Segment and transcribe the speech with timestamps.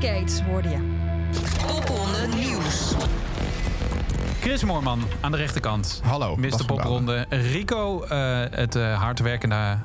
[0.00, 0.76] Barricades hoorde je.
[1.66, 2.94] Popronde Nieuws.
[4.40, 6.00] Chris Moorman aan de rechterkant.
[6.04, 6.64] Hallo, Mr.
[6.66, 7.26] Popronde.
[7.28, 9.78] Rico, eh, het eh, hardwerkende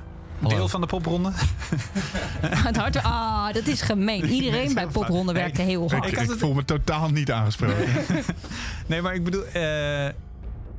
[0.47, 1.31] deel van de popronde.
[2.41, 4.25] Het hart, ah, dat is gemeen.
[4.25, 6.05] Iedereen bij Popronde werkte heel hard.
[6.05, 7.85] ik, het- voel me totaal niet aangesproken.
[8.87, 9.45] nee, maar ik bedoel...
[9.45, 10.07] eh,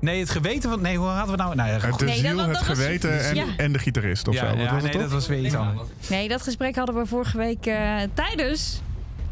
[0.01, 0.81] nee, het geweten van...
[0.81, 1.55] Nee, hoe hadden we nou...
[1.55, 3.45] Nou ja, Het de Nee, ziel, dat het geweten en, ja.
[3.57, 4.47] en de gitarist of ja, zo.
[4.47, 5.03] Wat ja, was het nee, toch?
[5.03, 5.89] dat was weer iets anders.
[6.09, 8.81] Nee, dat gesprek hadden we vorige week eh, tijdens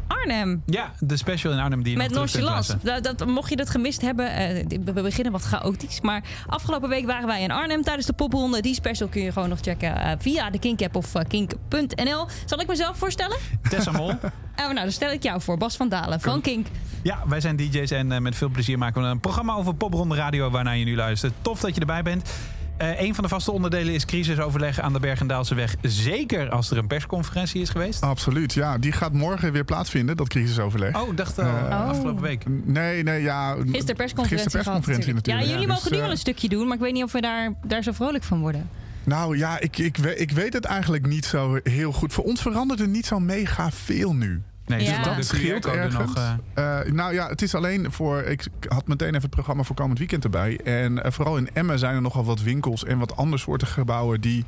[0.07, 0.63] Arnhem.
[0.65, 2.77] Ja, de special in Arnhem die je Met nonchalance.
[2.81, 6.01] Dat, dat, mocht je dat gemist hebben, eh, we beginnen wat chaotisch.
[6.01, 8.61] Maar afgelopen week waren wij in Arnhem tijdens de popronde.
[8.61, 12.27] Die special kun je gewoon nog checken eh, via de Kink-app of eh, kink.nl.
[12.45, 13.37] Zal ik mezelf voorstellen?
[13.69, 14.09] Tessa Mol.
[14.09, 14.17] Eh,
[14.65, 15.57] nou, dan stel ik jou voor.
[15.57, 16.67] Bas van Dalen van Kink.
[17.03, 20.49] Ja, wij zijn DJ's en met veel plezier maken we een programma over popronde radio
[20.49, 21.33] waarnaar je nu luistert.
[21.41, 22.29] Tof dat je erbij bent.
[22.77, 25.75] Eh een van de vaste onderdelen is crisisoverleg aan de Bergendaalse weg.
[25.81, 28.01] Zeker als er een persconferentie is geweest.
[28.01, 28.77] Absoluut, ja.
[28.77, 31.01] Die gaat morgen weer plaatsvinden, dat crisisoverleg.
[31.01, 32.43] Oh, ik dacht al Eh, afgelopen week.
[32.63, 33.51] Nee, nee, ja.
[33.53, 35.45] Gisteren persconferentie, Gisteren persconferentie gehad, natuurlijk.
[35.45, 36.65] Ja, jullie dus, mogen nu eh, wel een stukje doen.
[36.67, 38.69] Maar ik weet niet of we daar, daar zo vrolijk van worden.
[39.03, 42.13] Nou ja, ik, ik, we- ik weet het eigenlijk niet zo heel goed.
[42.13, 44.41] Voor ons veranderde niet zo mega veel nu.
[44.65, 44.97] Nee, Ja.
[44.97, 45.95] dus Dat de scheelt ergens.
[45.95, 46.15] nog.
[46.53, 48.21] eh, Eh, nou ja, het is alleen voor.
[48.21, 50.59] Ik had meteen even het programma voor komend weekend erbij.
[50.63, 54.45] En eh, vooral in Emmen zijn er nogal wat winkels en wat andersoortige gebouwen die.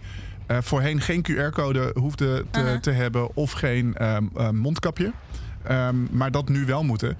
[0.47, 2.77] eh, voorheen geen QR-code hoefden te, Uh-huh.
[2.79, 5.11] te hebben of geen ehm, eh, mondkapje.
[5.63, 7.17] Ehm, maar dat nu wel moeten.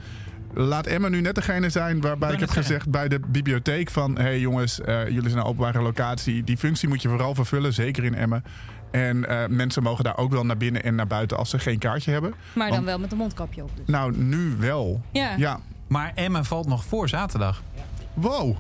[0.54, 4.16] Laat Emma nu net degene zijn waarbij ik heb gezegd bij de bibliotheek van...
[4.16, 6.44] hé hey jongens, eh, jullie zijn een openbare locatie.
[6.44, 8.44] Die functie moet je vooral vervullen, zeker in Emmen.
[8.96, 11.80] En eh, mensen mogen daar ook wel naar binnen en naar buiten als ze geen
[11.80, 12.34] kaartje hebben.
[12.54, 13.70] Maar dan Want- wel met een mondkapje op.
[13.76, 13.86] Dus.
[13.88, 15.02] Nou, nu wel.
[15.12, 15.36] Ja.
[15.38, 15.60] Ja.
[15.88, 17.62] Maar Emmen valt nog voor zaterdag.
[18.14, 18.56] Wow.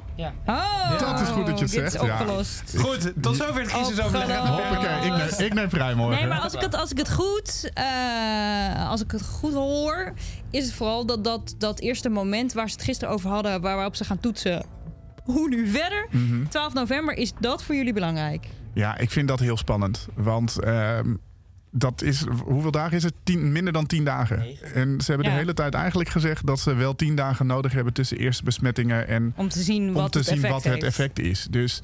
[0.45, 2.19] Oh, Dat is goed dat je het is zegt, ja.
[2.19, 2.73] opgelost.
[2.77, 3.71] Goed, tot zover het.
[3.71, 6.17] Bergendaalse Hoppakee, ik neem, ik neem vrij morgen.
[6.19, 10.13] Nee, maar als ik het, als ik het, goed, eh, als ik het goed hoor,
[10.51, 13.75] is het vooral dat, dat, dat eerste moment waar ze het gisteren over hadden, waar-
[13.75, 14.65] waarop ze gaan toetsen.
[15.23, 16.07] Hoe nu verder?
[16.11, 16.45] Mhm.
[16.47, 18.47] 12 november, is dat voor jullie belangrijk?
[18.75, 20.07] Ja, ik vind dat heel spannend.
[20.13, 21.13] Want ehm,
[21.71, 23.13] dat is, hoeveel dagen is het?
[23.23, 24.39] Tien, minder dan tien dagen.
[24.73, 25.33] En ze hebben Ja.
[25.33, 29.07] de hele tijd eigenlijk gezegd dat ze wel tien dagen nodig hebben tussen eerste besmettingen
[29.07, 30.85] en Om te zien wat om te het zien effect wat het heeft.
[30.85, 31.47] effect is.
[31.49, 31.81] Dus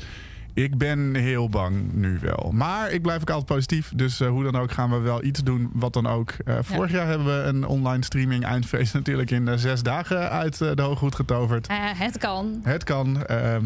[0.53, 2.51] ik ben heel bang nu wel.
[2.53, 3.91] Maar ik blijf ook altijd positief.
[3.95, 6.31] Dus eh, hoe dan ook gaan we wel iets doen wat dan ook.
[6.45, 10.57] Eh, vorig jaar hebben we een online streaming eindfeest natuurlijk in eh, zes dagen uit
[10.57, 11.67] de hooghoed getoverd.
[11.71, 13.25] Het kan, Het kan.
[13.25, 13.65] ehm,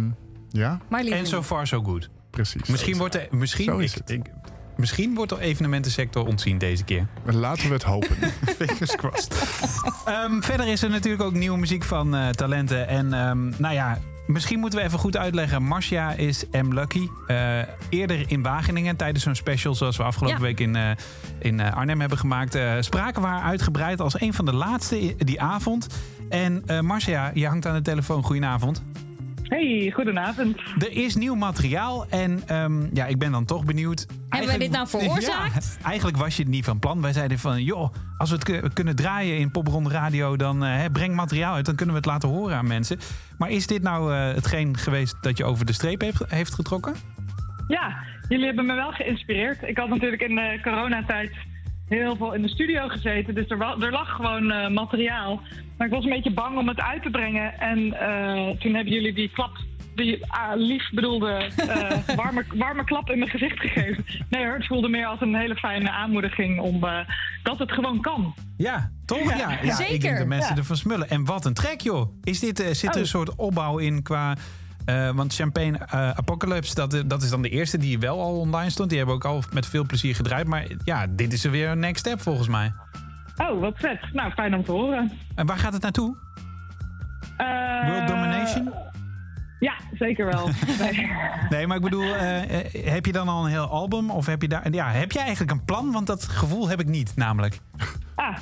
[0.50, 2.10] ja, En so far so good.
[2.36, 2.68] Precies.
[2.70, 4.22] Misschien wordt, er, misschien, ik,
[4.76, 7.08] misschien wordt de evenementensector ontzien deze keer.
[7.26, 8.16] Laten we het hopen.
[8.58, 9.36] Fingers crossed.
[10.06, 12.88] Ehm, verder is er natuurlijk ook nieuwe muziek van eh, talenten.
[12.88, 15.64] En ehm, nou ja, misschien moeten we even goed uitleggen.
[15.64, 16.74] Marcia is M.
[16.74, 17.08] Lucky.
[17.28, 17.60] Eh,
[17.90, 20.44] eerder in Wageningen tijdens zo'n special zoals we afgelopen Ja.
[20.44, 20.90] week in, eh,
[21.40, 22.56] in Arnhem hebben gemaakt.
[22.56, 25.88] eh, spraken we haar uitgebreid als een van de laatste die avond.
[26.30, 28.24] En eh Marcia, je hangt aan de telefoon.
[28.24, 28.84] Goedenavond.
[29.48, 30.58] Hey, goedenavond.
[30.78, 34.06] Er is nieuw materiaal en ehm, ja, ik ben dan toch benieuwd.
[34.30, 35.78] Hebben wij dit nou veroorzaakt?
[35.82, 37.02] Ja, eigenlijk was je het niet van plan.
[37.02, 40.36] Wij zeiden van, joh, als we het ku- kunnen draaien in Popronde Radio...
[40.36, 43.00] dan eh, hè, breng materiaal uit, dan kunnen we het laten horen aan mensen.
[43.38, 46.94] Maar is dit nou eh, hetgeen geweest dat je over de streep heeft, heeft getrokken?
[47.68, 47.96] Ja,
[48.30, 49.64] jullie hebben me wel geïnspireerd.
[49.64, 51.32] Ik had natuurlijk in de coronatijd
[51.88, 53.36] heel veel in de studio gezeten.
[53.36, 55.42] Dus er, er lag gewoon eh, materiaal.
[55.78, 57.60] Maar ik was een beetje bang om het uit te brengen.
[57.60, 59.58] En eh, toen hebben jullie die klap,
[59.96, 64.06] die ah, lief bedoelde eh, warme, warme klap in mijn gezicht gegeven.
[64.30, 67.00] Nee hoor, het voelde meer als een hele fijne aanmoediging om eh,
[67.44, 68.34] dat het gewoon kan.
[68.58, 69.30] Ja, toch?
[69.30, 70.58] Ja, ja, ik Zeker, denk dat mensen ja.
[70.60, 71.10] ervan smullen.
[71.10, 72.10] En wat een trek, joh.
[72.24, 73.08] Is dit, eh, zit er een Oh.
[73.08, 74.36] soort opbouw in qua...
[74.86, 78.70] eh, want Champagne eh, Apocalypse, dat, dat is dan de eerste die wel al online
[78.70, 78.90] stond.
[78.90, 80.48] Die hebben ook al met veel plezier gedraaid.
[80.48, 82.74] Maar ja, dit is er weer een next step volgens mij.
[83.38, 84.14] Oh, wat vet.
[84.14, 85.12] Nou, fijn om te horen.
[85.36, 86.16] En waar gaat het naartoe?
[87.38, 88.74] Eh, World Domination?
[89.60, 90.50] Ja, zeker wel.
[90.80, 91.10] Nee.
[91.50, 92.14] Nee, maar ik bedoel,
[92.84, 94.12] heb je dan al een heel album?
[94.12, 94.74] Of heb je daar.
[94.74, 95.92] Ja, heb je eigenlijk een plan?
[95.92, 97.60] Want dat gevoel heb ik niet, namelijk.
[98.16, 98.38] Ah,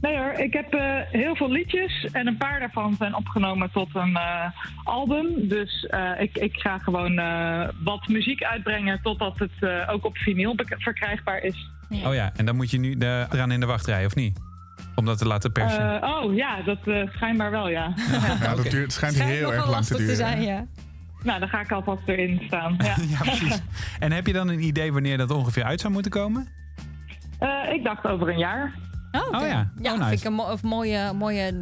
[0.00, 0.32] nee hoor.
[0.32, 4.50] Ik heb eh, heel veel liedjes en een paar daarvan zijn opgenomen tot een eh,
[4.84, 5.48] album.
[5.48, 10.16] Dus eh, ik, ik ga gewoon eh, wat muziek uitbrengen totdat het eh, ook op
[10.16, 11.70] vinyl verkrijgbaar is.
[12.04, 14.38] Oh ja, en dan moet je nu de, eraan in de wachtrij, of niet?
[14.94, 16.02] Om dat te laten persen.
[16.02, 17.92] Eh, oh ja, dat eh, schijnbaar wel ja.
[18.40, 20.16] Ja, dat duurt, het schijnt Schijnt heel erg lang te te duren.
[20.16, 20.66] zijn, ja.
[21.22, 22.76] nou, dan ga ik alvast erin staan.
[22.84, 22.94] Ja.
[23.08, 23.60] ja, precies.
[23.98, 26.48] En heb je dan een idee wanneer dat ongeveer uit zou moeten komen?
[27.38, 28.74] Eh, ik dacht over een jaar.
[29.12, 29.40] Oh.
[29.40, 29.70] Oh ja.
[29.82, 31.52] Ja, Oh, vind ik een mo- of mooie, mooie,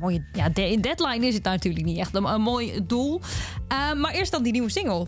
[0.00, 2.14] mooie ja, de- deadline is het natuurlijk niet echt.
[2.14, 3.20] Een, een mooi doel.
[3.68, 5.06] Eh, maar eerst dan die nieuwe single.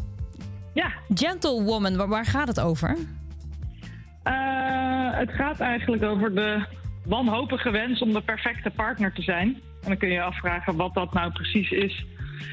[0.74, 2.96] Ja, Gentlewoman, waar, waar gaat het over?
[4.22, 6.66] Eh, het gaat eigenlijk over de
[7.04, 9.48] wanhopige wens om de perfecte partner te zijn.
[9.82, 12.04] En dan kun je je afvragen wat dat nou precies is.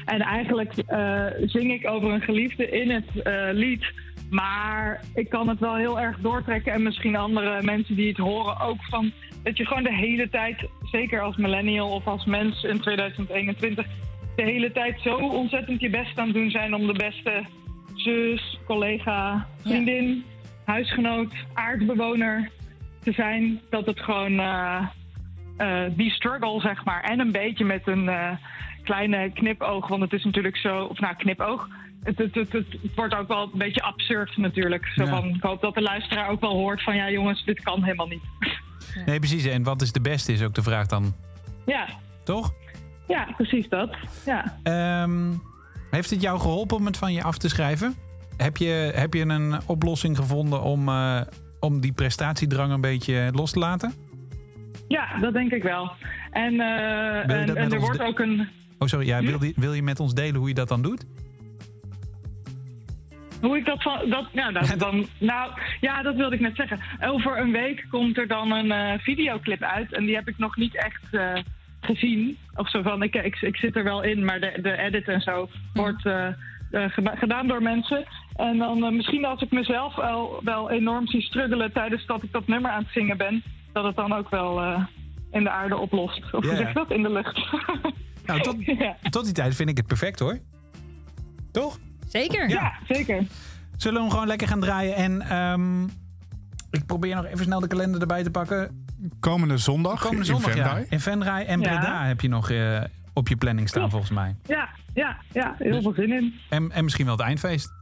[0.04, 3.84] En eigenlijk eh, zing ik over een geliefde in het eh, lied.
[4.34, 6.72] Maar ik kan het wel heel erg doortrekken.
[6.72, 9.12] En misschien andere mensen die het horen ook van.
[9.42, 13.86] Dat je gewoon de hele tijd, zeker als millennial of als mens in 2021,
[14.36, 17.42] de hele tijd zo ontzettend je best aan het doen zijn om de beste
[17.94, 20.24] zus, collega, vriendin,
[20.64, 22.50] huisgenoot, aardbewoner
[23.02, 23.60] te zijn.
[23.70, 24.86] Dat het gewoon eh,
[25.56, 27.02] eh, die struggle, zeg maar.
[27.02, 28.30] En een beetje met een eh,
[28.82, 29.88] kleine knipoog.
[29.88, 31.68] Want het is natuurlijk zo, of nou, knipoog.
[32.04, 34.86] Het, het, het, wordt ook wel een beetje absurd natuurlijk.
[34.94, 35.22] Zo Ja.
[35.22, 36.96] ik hoop dat de luisteraar ook wel hoort van...
[36.96, 38.22] ja jongens, dit kan helemaal niet.
[39.06, 39.44] Nee, precies.
[39.46, 41.14] En wat is de beste is ook de vraag dan,
[41.66, 41.86] ja,
[42.24, 42.52] toch?
[43.08, 43.96] ja, precies dat.
[44.26, 44.58] Ja.
[44.62, 45.32] Ehm,
[45.90, 47.94] heeft het jou geholpen om het van je af te schrijven?
[48.36, 51.20] Heb je, heb je een oplossing gevonden om, eh,
[51.60, 53.92] om die prestatiedrang een beetje los te laten?
[54.88, 55.90] ja, dat denk ik wel.
[56.30, 58.48] En, eh, Wil en, er wordt de- ook een...
[58.78, 59.06] Oh, sorry.
[59.06, 61.04] Ja, wil, die- wil je met ons delen hoe je dat dan doet?
[63.44, 64.10] Hoe ik dat van.
[64.10, 66.80] Dat, dat, dan, nou, ja, dat wilde ik net zeggen.
[67.00, 69.92] Over een week komt er dan een eh, videoclip uit.
[69.92, 71.36] En die heb ik nog niet echt eh,
[71.80, 72.38] gezien.
[72.54, 75.20] Of zo van, ik, ik, ik zit er wel in, maar de, de edit en
[75.20, 76.26] zo wordt eh,
[76.70, 78.04] eh, gedaan door mensen.
[78.36, 82.46] En dan misschien als ik mezelf wel, wel enorm zie struggelen tijdens dat ik dat
[82.46, 84.62] nummer aan het zingen ben, dat het dan ook wel
[85.30, 86.22] in de aarde oplost.
[86.32, 86.90] Of hoe zeg dat?
[86.90, 87.40] In de lucht.
[88.26, 88.96] Nou, tot, ja.
[89.10, 90.38] tot die tijd vind ik het perfect hoor.
[91.52, 91.78] Toch?
[92.20, 92.48] Zeker.
[92.48, 93.22] ja, zeker.
[93.76, 94.94] Zullen we hem gewoon lekker gaan draaien?
[94.94, 95.84] En ehm,
[96.70, 98.84] ik probeer nog even snel de kalender erbij te pakken.
[99.20, 100.62] Komende zondag Komende in zondag, ja.
[100.64, 100.86] Venray.
[100.88, 101.68] In Venray en Ja.
[101.68, 102.80] Breda heb je nog eh,
[103.12, 104.36] op je planning staan volgens mij.
[104.46, 106.34] Ja, ja, ja, heel Dus- veel zin in.
[106.50, 107.72] En, en misschien wel het eindfeest.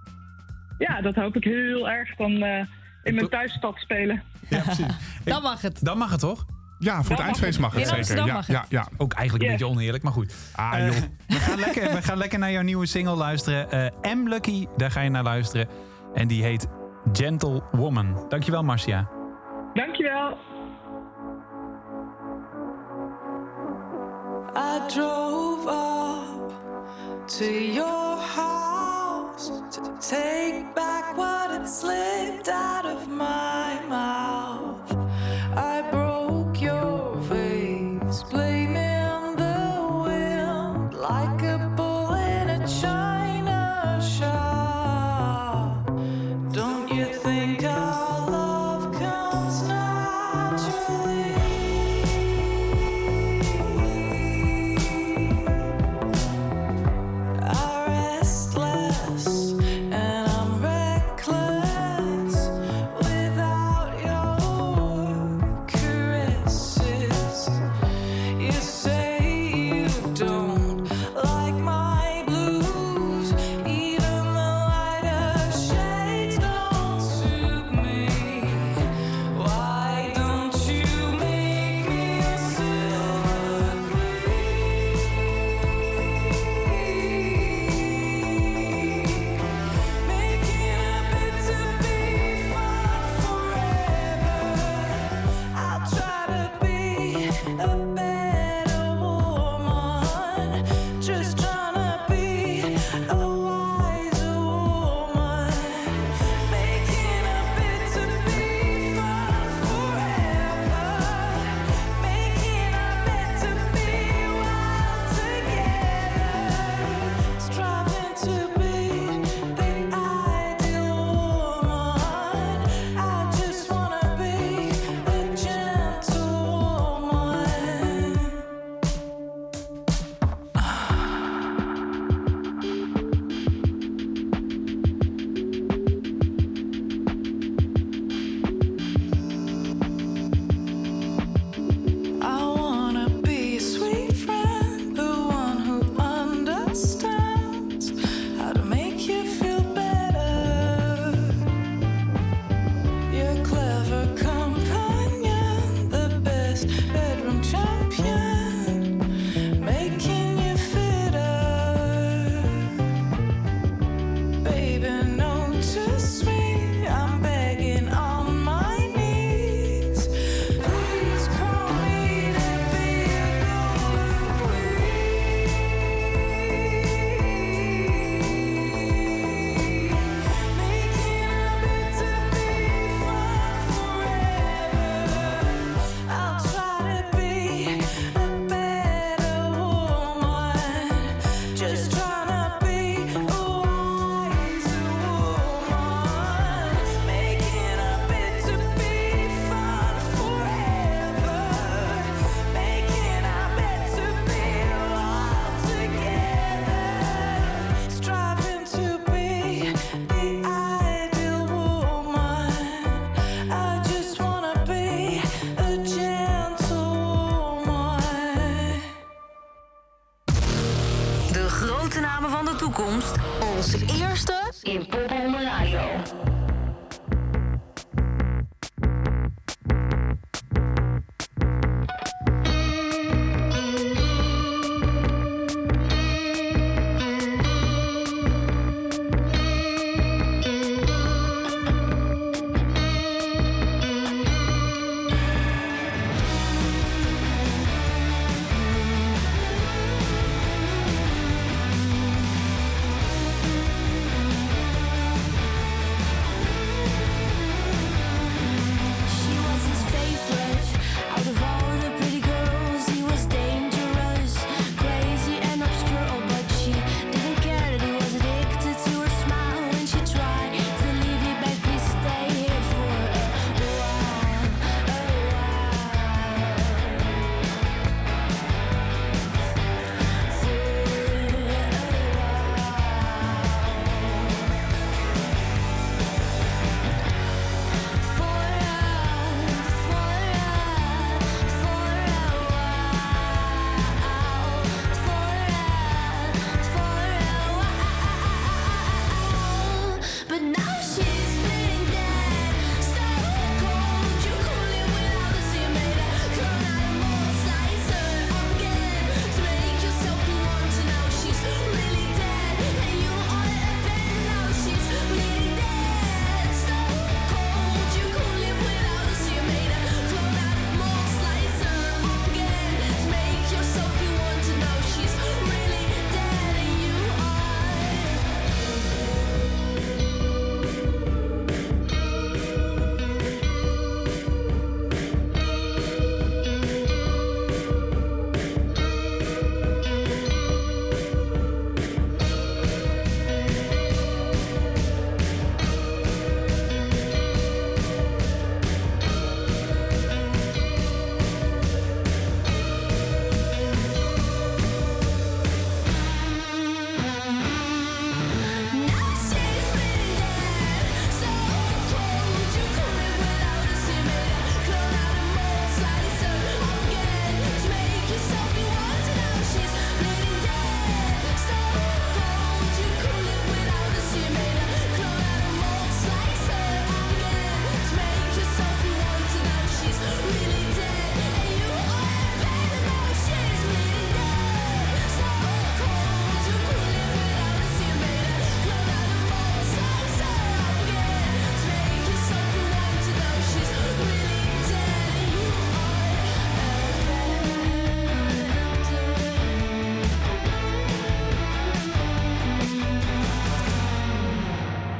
[0.78, 2.66] Ja, dat hoop ik heel erg dan eh,
[3.02, 4.22] in mijn thuisstad spelen.
[4.48, 4.86] Ja, precies.
[5.24, 5.84] Dan mag het.
[5.84, 6.44] Dan mag het toch?
[6.82, 8.26] Ja, voor het mag eindfeest mag het zeker.
[8.26, 8.56] Ja, mag het.
[8.56, 8.88] ja, ja.
[8.96, 9.60] Ook eigenlijk een Yes.
[9.60, 10.34] beetje oneerlijk, maar goed.
[10.54, 10.94] Ah, Eh, joh.
[11.28, 13.70] we, gaan lekker, we gaan lekker naar jouw nieuwe single luisteren.
[14.02, 15.68] Eh M Lucky, daar ga je naar luisteren.
[16.14, 16.66] En die heet
[17.12, 18.24] Gentle Woman.
[18.28, 19.08] Dankjewel, Marcia.
[19.74, 20.36] Dankjewel.
[24.54, 26.52] I drove up
[27.38, 33.71] to your house to take back what had slipped out of my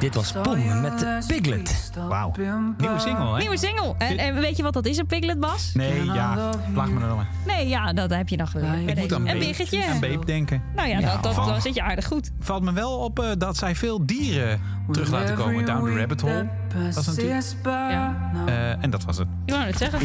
[0.02, 1.90] Dit was Pom met Piglet.
[2.08, 2.32] Wauw.
[2.78, 3.38] Nieuwe single, hè?
[3.38, 3.94] Nieuwe single.
[3.98, 5.70] En, en weet je wat dat is, een Piglet Bas?
[5.74, 6.50] Nee, ja.
[6.74, 7.26] Laat me dan.
[7.46, 8.88] Nee, ja, dat heb je nog geleerd.
[8.90, 9.86] Ik moet aan een Beep- biggetje.
[9.86, 10.62] aan Beep denken.
[10.76, 12.30] Nou ja, Ja, dat, dat, dan zit je aardig goed.
[12.40, 14.60] Valt me wel op eh, dat zij veel dieren
[14.92, 15.66] terug laten komen.
[15.66, 16.48] Down the rabbit hole.
[16.72, 17.44] Dat is natuurlijk.
[17.64, 18.16] Ja.
[18.46, 19.26] Eh, en dat was het.
[19.46, 19.98] Ik wou het zeggen.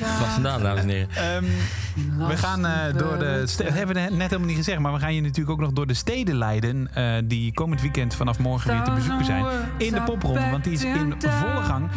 [0.00, 1.08] Was vandaan, dames en heren.
[1.16, 1.44] Ehm,
[2.28, 3.42] we gaan eh, door de.
[3.46, 4.78] ste- Dat hebben we net helemaal niet gezegd.
[4.78, 6.94] Maar we gaan je natuurlijk ook nog door de steden leiden.
[6.94, 9.44] eh, die komend weekend vanaf morgen weer te bezoeken zijn.
[9.78, 10.50] In de popronde.
[10.50, 11.88] Want die is in volle gang.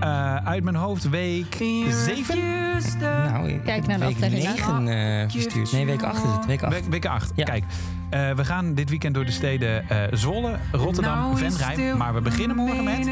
[0.00, 1.54] Eh, uit mijn hoofd week
[1.88, 2.38] 7.
[3.00, 4.84] Nou, ik Kijk naar de week aflevering.
[4.84, 5.72] 9 verstuurd.
[5.72, 6.46] Nee, week 8 is het.
[6.46, 6.72] Week 8.
[6.72, 7.32] Week, week 8.
[7.34, 7.44] Ja.
[7.44, 7.64] Kijk,
[8.12, 11.94] eh, we gaan dit weekend door de steden eh, Zwolle, Rotterdam, Venray.
[11.96, 13.06] Maar we beginnen morgen met.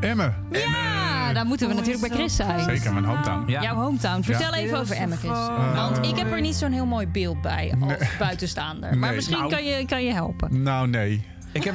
[0.00, 0.34] Emmen.
[0.52, 2.60] Ja, dan moeten we natuurlijk bij Chris zijn.
[2.60, 3.50] Zeker, mijn hometown.
[3.50, 3.62] Ja.
[3.62, 4.22] Jouw hometown.
[4.22, 5.38] Vertel even over Emmen, Chris.
[5.74, 8.90] Want ik heb er niet zo'n heel mooi beeld bij als buitenstaander.
[8.90, 9.14] Maar Nee.
[9.14, 9.50] misschien Nou.
[9.50, 10.62] kan, je, kan je helpen.
[10.62, 11.24] Nou, nee.
[11.54, 11.74] Ik heb,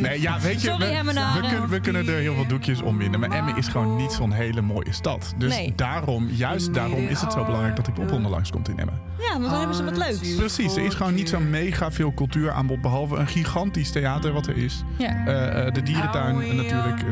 [0.00, 3.20] Nee, ja, weet je, Sorry, we, kunnen, we kunnen er heel veel doekjes om winnen.
[3.20, 5.34] Maar Emmen is gewoon niet zo'n hele mooie stad.
[5.38, 5.72] Dus Nee.
[5.76, 9.00] daarom, juist daarom is het zo belangrijk dat die popronde langskomt in Emmen.
[9.18, 10.34] Ja, want dan hebben ze wat leuks.
[10.36, 12.80] Precies, er is gewoon niet zo mega veel cultuuraanbod.
[12.80, 14.82] Behalve een gigantisch theater wat er is.
[14.98, 15.26] Ja.
[15.26, 17.00] Eh, eh, de dierentuin natuurlijk.
[17.02, 17.08] eh,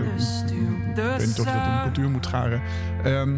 [0.91, 2.61] ik weet niet of je dat in de cultuur moet scharen.
[3.05, 3.37] Ehm,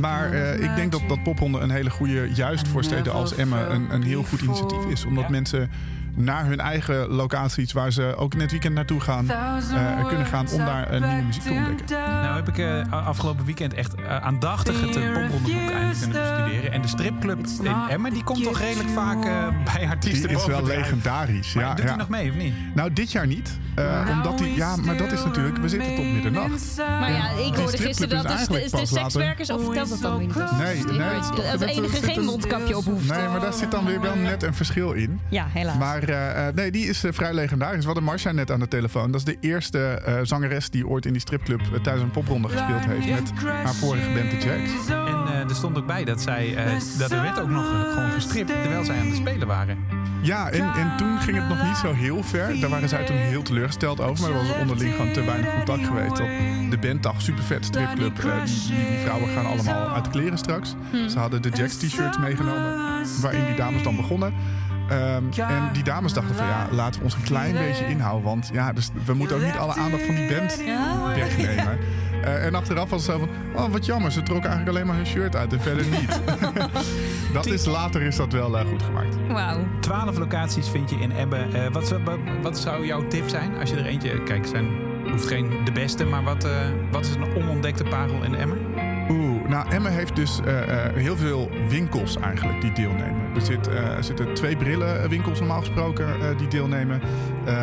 [0.00, 3.74] maar eh, ik denk dat, dat popronde een hele goede, juist voor steden als Emmen,
[3.74, 5.04] een, een heel goed initiatief is.
[5.04, 5.30] Omdat Ja.
[5.30, 5.70] mensen
[6.14, 10.48] naar hun eigen locaties waar ze ook in het weekend naartoe gaan, eh, kunnen gaan
[10.52, 11.86] om daar een nieuwe muziek te ontdekken.
[11.98, 16.72] Nou heb ik eh, afgelopen weekend echt eh, aandachtig het uh, popronderboek eindelijk kunnen bestuderen.
[16.72, 20.46] En de stripclub in Emmen, die komt toch redelijk vaak eh, bij artiesten Die is
[20.46, 21.54] wel legendarisch.
[21.54, 21.88] Maar Ja, doet ja.
[21.88, 22.54] hij nog mee of niet?
[22.74, 23.58] Nou, dit jaar niet.
[23.74, 26.74] Eh, omdat die, ja, maar dat is natuurlijk, we zitten tot middernacht.
[26.76, 29.50] Maar ja, ik hoorde stripclub gisteren is dat de, eigenlijk de, sekswerkers...
[29.50, 30.58] Of vertelt dat dan weer niet?
[30.58, 31.10] Nee, nee,
[31.50, 33.08] Dat de enige geen een- mondkapje op hoeft.
[33.08, 35.20] Nee, maar daar zit dan weer wel net een verschil in.
[35.28, 35.76] Ja, helaas.
[35.78, 37.80] Maar eh, eh, nee, die is eh, vrij legendarisch.
[37.80, 39.10] We hadden Marcia net aan de telefoon.
[39.10, 42.84] Dat is de eerste eh, zangeres die ooit in die stripclub tijdens een popronde gespeeld
[42.84, 44.88] heeft met haar vorige band, de Jacks.
[44.88, 48.10] En eh, er stond ook bij dat zij, eh, dat er werd ook nog gewoon
[48.10, 49.78] gestript terwijl zij aan het spelen waren.
[50.22, 52.60] Ja, en, en toen ging het nog niet zo heel ver.
[52.60, 54.20] Daar waren zij toen heel teleurgesteld over.
[54.22, 56.16] Maar er was onderling gewoon te weinig contact geweest.
[56.16, 56.26] Dat
[56.70, 58.16] de band dacht, super vet stripclub.
[58.16, 58.32] die,
[58.66, 60.74] die, vrouwen gaan allemaal uit de kleren straks.
[61.08, 63.04] Ze hadden de Jacks t-shirts meegenomen.
[63.20, 64.34] Waarin die dames dan begonnen.
[64.90, 68.24] Ehm, en die dames dachten van ja, laten we ons een klein beetje inhouden.
[68.24, 70.62] Want ja, dus we moeten ook niet alle aandacht van die band
[71.14, 71.78] wegnemen.
[72.24, 73.28] Eh, en achteraf was het zo van,
[73.62, 76.20] oh wat jammer, ze trokken eigenlijk alleen maar hun shirt uit en verder niet.
[77.32, 79.16] dat is, later is dat wel eh, goed gemaakt.
[79.28, 79.58] Wauw.
[79.80, 81.54] Twaalf locaties vind je in Emmen.
[81.54, 84.22] Eh, wat, zou- wat, wat zou jouw tip zijn als je er eentje...
[84.22, 84.66] Kijk, zijn
[85.10, 86.50] hoeft geen de beste, maar wat, eh,
[86.90, 88.58] wat is een onontdekte parel in Emmen?
[89.10, 93.34] Oeh, nou Emmen heeft dus eh, eh, heel veel winkels eigenlijk die deelnemen.
[93.34, 97.00] Er, zit, eh, er zitten twee brillenwinkels normaal gesproken die deelnemen.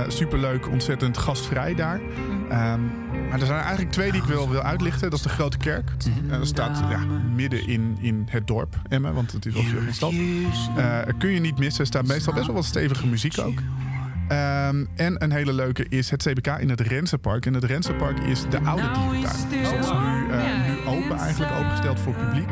[0.08, 2.00] Superleuk, ontzettend gastvrij daar.
[2.50, 2.82] Ehm,
[3.30, 5.10] maar er zijn eigenlijk twee die ik wil, wil uitlichten.
[5.10, 5.92] Dat is de Grote Kerk.
[6.30, 7.00] Dat staat ja,
[7.36, 10.14] midden in, in het dorp Emmen, want het is officieel geen stad.
[11.18, 11.82] Kun je niet missen.
[11.82, 13.60] Er staat meestal best wel wat stevige muziek ook.
[14.28, 17.46] Ehm, en een hele leuke is het CBK in het Rensenpark.
[17.46, 19.50] En het Rensenpark is de oude dierentuin.
[19.50, 20.77] Dus dat is nu, nu
[21.12, 22.50] open eigenlijk, opengesteld voor publiek.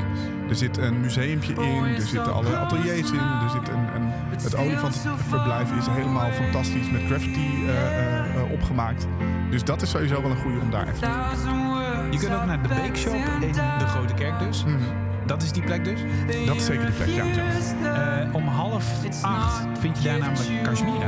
[0.49, 3.19] Er zit een museumpje in, er zitten allerlei ateliers in.
[3.19, 9.07] Er zit een, een, het olifantenverblijf is helemaal fantastisch met graffiti eh, eh, eh, opgemaakt.
[9.49, 12.11] Dus dat is sowieso wel een goede om daar even te kijken.
[12.11, 14.63] Je kunt ook naar de Bake Shop in de Grote Kerk dus.
[14.63, 14.77] Mhm.
[15.25, 15.99] Dat is die plek dus.
[16.45, 17.23] Dat is zeker de plek, ja.
[17.23, 18.85] Eh, om half
[19.21, 21.07] acht vind je daar namelijk Kashmira.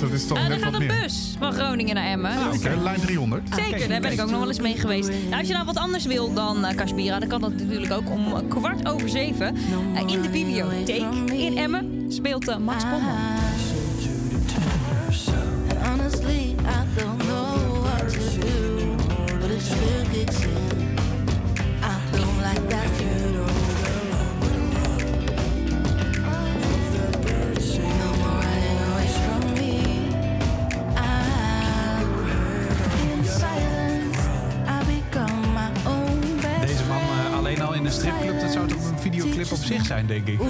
[0.00, 1.00] Dat is toch er net gaat wat een meer.
[1.00, 2.52] bus van Groningen naar Emmen.
[2.54, 3.42] Oké, lijn 300.
[3.54, 5.08] Zeker, daar ben ik ook nog wel eens mee geweest.
[5.08, 8.10] Nou, als je nou wat anders wil dan uh, Kashmira, dan kan dat natuurlijk ook
[8.10, 9.56] om kwart over zeven.
[9.56, 13.47] Uh, in de bibliotheek in Emmen speelt uh, Max Pommer.
[39.10, 40.40] Videoclip op zich zijn, denk ik.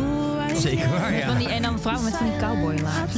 [0.56, 1.26] Zeker waar, ja.
[1.26, 3.14] Van die, en dan een vrouw met van die cowboylaars.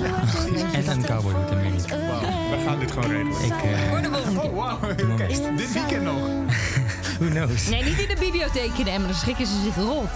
[0.72, 1.87] En een cowboy moet er meer niet.
[1.87, 3.44] We gaan dit gewoon regelen.
[3.44, 4.50] Ik, eh, keer.
[4.50, 5.16] Oh, wow.
[5.16, 6.14] Kijk, dit weekend nog.
[7.18, 7.68] who knows?
[7.68, 10.09] Nee, niet in de bibliotheek in Emmen, dan schrikken ze zich rot.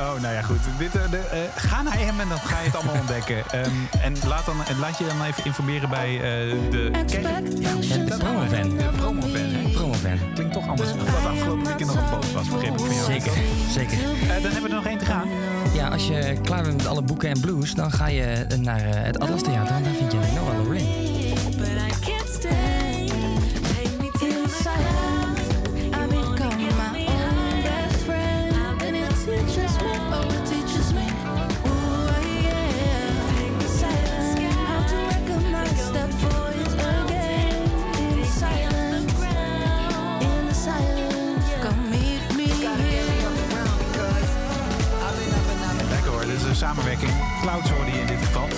[0.00, 0.58] Oh, nou ja, goed.
[0.78, 3.36] Dit, eh, de, eh, ga naar Emmen, dan ga je het allemaal ontdekken.
[3.50, 3.70] Ehm,
[4.02, 6.20] en laat, dan, en laat je dan even informeren bij eh,
[6.70, 6.90] de...
[6.92, 8.76] En de promovan.
[8.76, 9.72] De promovan.
[9.72, 10.18] Promovan.
[10.34, 13.04] Klinkt toch anders dan dat afgelopen weekend nog een boot was, begreep ik van jou.
[13.04, 13.32] Zeker,
[13.68, 13.98] zeker.
[13.98, 15.28] Eh, dan hebben we er nog één te gaan.
[15.74, 18.90] Ja, als je klaar bent met alle boeken en blues, dan ga je naar eh,
[18.92, 20.59] het Atlas Theater, want daar vind je Noah Lorraine.
[46.60, 47.12] Samenwerking.
[47.42, 48.48] Clouds hoorde je in dit geval.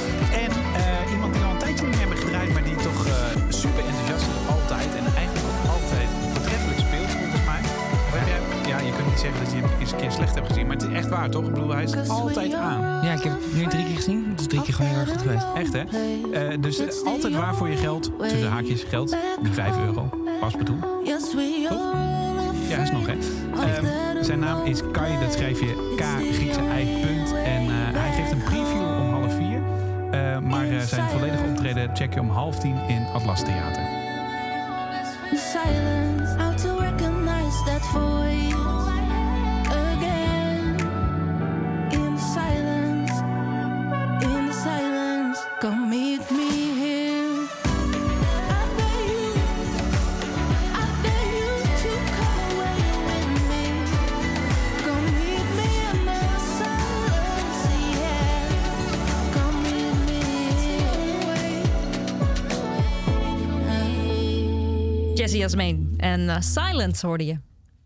[0.44, 3.12] En eh, iemand die al een tijdje niet meer hebben gedraaid, maar die toch eh,
[3.48, 4.88] super enthousiast is altijd.
[4.98, 7.60] En eigenlijk ook altijd voortreffelijk speelt, volgens mij.
[8.06, 8.40] Of heb jij,
[8.72, 10.76] ja, je kunt niet zeggen dat je hem eens een keer slecht hebt gezien, maar
[10.76, 11.44] het is echt waar, toch?
[11.46, 12.80] Ik bedoel, hij is altijd aan.
[13.06, 14.20] Ja, ik heb het nu drie keer gezien.
[14.30, 15.46] Het is drie keer gewoon heel erg goed geweest.
[15.62, 15.82] Echt, hè?
[16.32, 18.10] Eh, dus altijd waar voor je geld.
[18.18, 19.16] Tussen haakjes geld.
[19.42, 20.10] Die 5 euro.
[20.40, 20.78] Pas bedoel.
[21.04, 21.34] Yes,
[22.76, 23.12] Ja, is nog, hè?
[23.12, 26.02] Ehm, zijn naam is Kai, dat schrijf je K,
[26.34, 27.32] Griekse I, punt.
[27.32, 29.62] En eh, hij geeft een preview om half vier.
[30.10, 33.82] Eh, maar eh, zijn volledige optreden check je om half tien in Atlas Theater.
[65.42, 65.94] Jasmeen.
[65.96, 67.38] En eh, Silence hoorde je.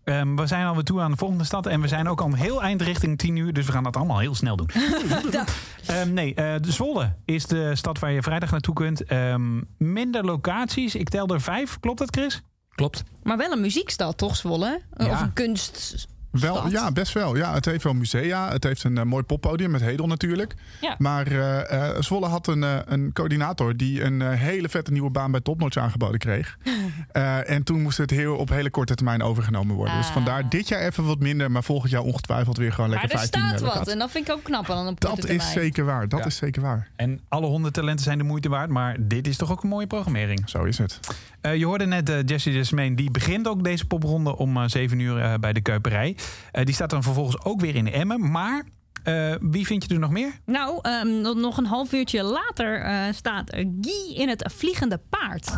[0.04, 1.66] Ehm, we zijn alweer toe aan de volgende stad.
[1.66, 3.52] En we zijn ook al heel eind richting 10 uur.
[3.52, 4.70] Dus we gaan dat allemaal heel snel doen.
[5.86, 9.04] Ehm, nee, eh, de Zwolle is de stad waar je vrijdag naartoe kunt.
[9.04, 10.94] Ehm, minder locaties.
[10.94, 11.80] Ik tel er vijf.
[11.80, 12.42] Klopt dat, Chris?
[12.74, 13.02] Klopt.
[13.22, 14.80] Maar wel een muziekstad, toch, Zwolle?
[14.96, 15.10] Ja.
[15.10, 16.06] Of een kunst.
[16.30, 17.36] Wel, ja, best wel.
[17.36, 18.50] Ja, het heeft wel musea.
[18.52, 20.54] Het heeft een eh, mooi poppodium met Hedel natuurlijk.
[20.80, 20.94] Ja.
[20.98, 22.62] Maar eh, eh, Zwolle had een,
[22.92, 26.56] een coördinator die een hele vette nieuwe baan bij Topnotch aangeboden kreeg.
[27.12, 29.96] Eh, en toen moest het heel op hele korte termijn overgenomen worden.
[29.96, 30.12] Dus Ah.
[30.12, 33.28] vandaar dit jaar even wat minder, maar volgend jaar ongetwijfeld weer gewoon Maar lekker er
[33.28, 33.88] 15 staat wat.
[33.88, 36.08] En dat vind ik ook knap aan een korte Dat is zeker waar.
[36.08, 36.24] Dat Ja.
[36.26, 36.88] is zeker waar.
[36.96, 38.70] En alle honderd talenten zijn de moeite waard.
[38.70, 40.42] Maar dit is toch ook een mooie programmering.
[40.48, 41.00] Zo is het.
[41.40, 42.96] Eh, je hoorde net Jessie Jasmeen.
[42.96, 46.15] Die begint ook deze popronde om eh 7 uur eh, bij de Kuiperij.
[46.52, 48.30] Eh, die staat dan vervolgens ook weer in Emmen.
[48.30, 48.64] Maar
[49.02, 50.32] eh, wie vind je er nog meer?
[50.44, 53.50] Nou, ehm, nog- een half uurtje later eh, staat
[53.80, 55.50] Guy in het Vliegende Paard.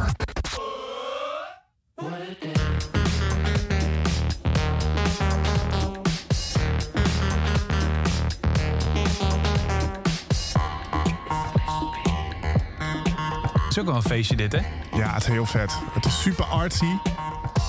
[13.79, 14.61] is ook wel een feestje dit, hè?
[14.97, 15.73] Ja, het is heel vet.
[15.93, 16.93] Het is super artsy.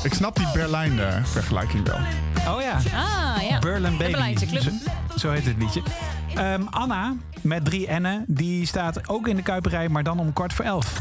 [0.03, 1.99] Ik snap die Berlijn-vergelijking wel.
[2.47, 2.77] Oh ja.
[2.93, 3.59] Ah, ja.
[3.59, 4.11] Berlin De Baby.
[4.11, 4.61] Berlijnse club.
[4.61, 4.71] Zo,
[5.17, 5.81] zo heet het liedje.
[6.35, 10.53] Ehm, Anna, met drie N'en, die staat ook in de Kuiperij, maar dan om kwart
[10.53, 10.97] voor elf.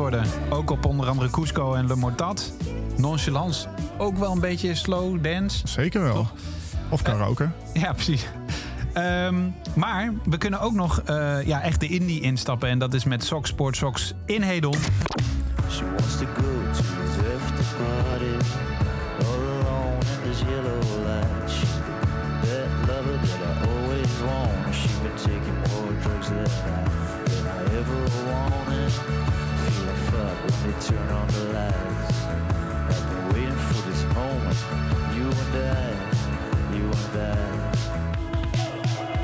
[0.00, 0.24] Worden.
[0.48, 2.52] Ook op onder andere Cusco en Le Mortat.
[2.96, 3.68] Nonchalance.
[3.98, 5.68] Ook wel een beetje slow dance.
[5.68, 6.28] Zeker wel.
[6.88, 7.48] Of karaoke.
[7.72, 8.26] Ja, precies.
[8.92, 9.36] Ehm,
[9.74, 12.68] maar we kunnen ook nog eh, ja, echt de indie instappen.
[12.68, 14.74] En dat is met Sox Sport Sox in Hedel.
[15.70, 16.89] She wants to go to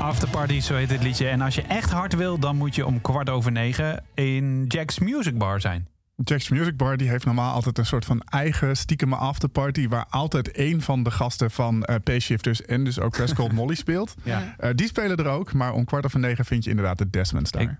[0.07, 1.27] Afterparty, zo heet het liedje.
[1.27, 4.99] En als je echt hard wil, dan moet je om kwart over negen in Jack's
[4.99, 5.87] Music Bar zijn.
[6.23, 9.87] Jack's Music Bar die heeft normaal altijd een soort van eigen stiekeme afterparty...
[9.87, 14.15] waar altijd één van de gasten van eh P-Shifters en dus ook Cold Molly speelt.
[14.23, 14.55] Ja.
[14.57, 17.51] Eh, die spelen er ook, maar om kwart over negen vind je inderdaad de Desmonds
[17.51, 17.61] daar.
[17.61, 17.77] Ik-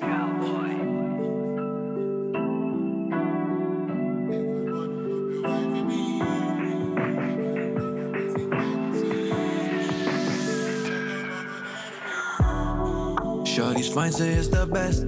[0.00, 1.06] Cowboy.
[13.44, 15.05] Shorty's fine, ze is the best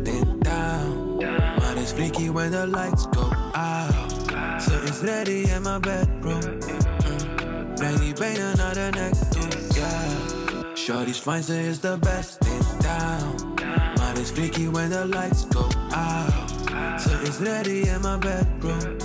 [2.38, 4.62] when the lights go out.
[4.62, 6.40] So it's ready in my bedroom.
[6.40, 8.14] Mm.
[8.14, 10.74] Benen naar de nek toe, yeah.
[10.74, 13.54] Shorty's fine, ze is the best in town.
[13.96, 17.00] Maar it's freaky when the lights go out.
[17.00, 18.96] So it's ready in my bedroom.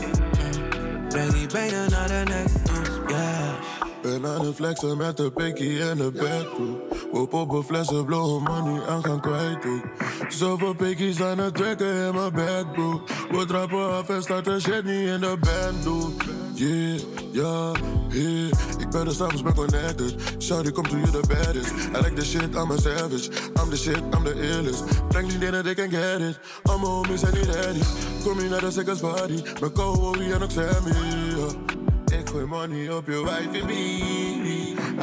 [1.12, 1.48] Mm.
[1.52, 3.54] Benen naar de nek toe, yeah.
[4.02, 6.93] Ben aan het flexen met de pikkie in de bedroom.
[7.14, 9.84] We poppen flessen, blowen money en gaan kwijt ook.
[10.30, 13.02] Zoveel pikkies aan het trekken in mijn bed, bro.
[13.32, 16.42] We trappen af en starten shit niet in de band, dude.
[16.54, 17.00] Yeah,
[17.32, 17.72] ja,
[18.10, 18.52] yeah.
[18.80, 20.16] Ik ben er s'avonds ben connected.
[20.40, 21.72] Shawty, come to you the baddest.
[21.72, 23.30] I like the shit, I'm a savage.
[23.62, 24.84] I'm the shit, I'm the illest.
[25.08, 26.40] Breng die dingen, they can get it.
[26.64, 27.82] All my homies zijn niet ready.
[28.24, 29.42] Kom je naar de seconds party.
[29.62, 30.92] Met Cody en ook Sammy,
[31.36, 32.20] yeah.
[32.20, 34.23] Ik gooi money op je wife baby.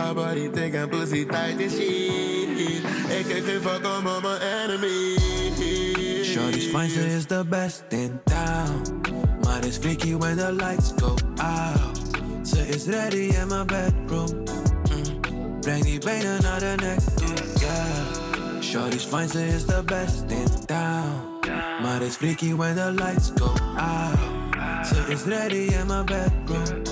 [0.01, 2.85] Haar body thick en pussy tight and shit.
[3.27, 5.19] Geen fuck op mijn enemy.
[6.25, 9.01] Shorty's fine, she is the best in town.
[9.43, 11.99] Maar it's freaky when the lights go out.
[12.43, 14.45] Ze is ready in my bedroom.
[14.89, 15.61] Mm.
[15.61, 18.63] Breng die benen naar de nek toe, yeah.
[18.63, 21.41] Shorty's fine, she is the best in town.
[21.83, 24.87] Maar it's freaky when the lights go out.
[24.87, 26.90] Ze is ready in my bedroom.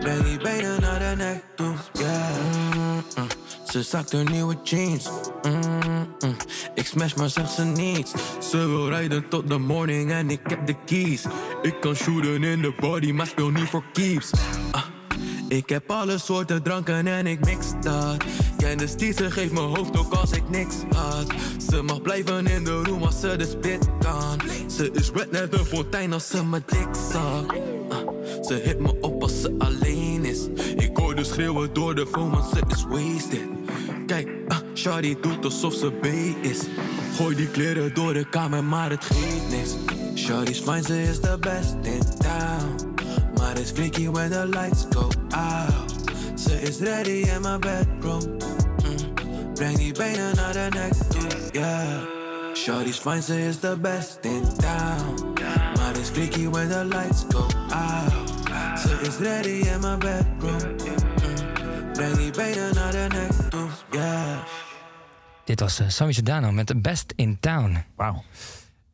[0.00, 3.24] Die benen naar de nek toe, yeah.
[3.70, 5.08] Ze zakt nieuwe jeans.
[6.74, 8.12] Ik smash maar zegt ze niets.
[8.50, 11.24] Ze wil rijden tot de morning en ik heb de keys.
[11.62, 14.30] Ik kan shooten in de body, maar speel niet voor keeps.
[14.70, 14.84] Ah.
[15.48, 18.24] Ik heb alle soorten dranken en ik mix dat.
[19.16, 21.32] Ze geeft mijn hoofd ook als ik niks had.
[21.70, 24.40] Ze mag blijven in de room als ze de spit kan.
[24.76, 27.46] Ze is red net een fontein als ze me dik zag.
[27.88, 28.08] Ah.
[28.42, 28.99] Ze hit me
[29.40, 30.48] ze alleen is.
[30.76, 33.48] Ik hoor de schreeuwen door de phone, want ze is wasted.
[34.06, 36.04] Kijk, ah, Shawty doet alsof ze B
[36.44, 36.58] is.
[37.16, 39.76] Gooi die kleren door de kamer, maar het geeft niks.
[40.14, 42.94] Shawty's fine, ze is the best in town.
[43.36, 45.94] Maar it's freaky when the lights go out.
[46.34, 48.22] Ze is ready in my bedroom.
[48.82, 49.54] Mm.
[49.54, 50.92] Breng die benen naar de nek
[51.52, 52.02] yeah.
[52.54, 55.32] Shawty's fine, ze is the best in town.
[55.74, 58.29] Maar it's freaky when the lights go out.
[58.80, 60.58] Ze is ready in my bedroom.
[60.60, 61.92] Mm.
[61.92, 64.38] Breng die benen naar de nek toe, yeah.
[65.44, 67.84] Dit was uh, Sammy Sedano met The Best in Town.
[67.96, 68.22] Wauw.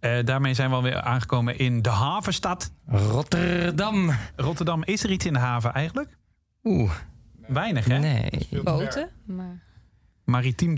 [0.00, 2.72] Eh, daarmee zijn we alweer aangekomen in de havenstad.
[2.86, 4.10] Rotterdam.
[4.36, 4.84] Rotterdam.
[4.84, 6.16] Is er iets in de haven eigenlijk?
[6.64, 6.92] Oeh.
[7.46, 7.98] Weinig, hè?
[7.98, 8.48] Nee.
[8.62, 9.10] Boten.
[9.24, 9.62] Maar...
[10.24, 10.74] Maritiem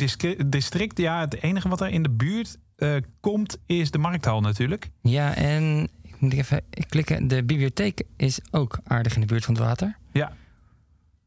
[0.46, 0.98] district.
[0.98, 4.90] Ja, het enige wat er in de buurt eh, komt is de markthal natuurlijk.
[5.02, 7.28] Ja, en ik moet even klikken.
[7.28, 9.96] De bibliotheek is ook aardig in de buurt van het water.
[10.12, 10.32] Ja.